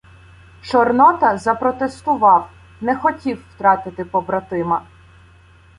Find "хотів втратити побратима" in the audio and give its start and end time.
2.95-4.85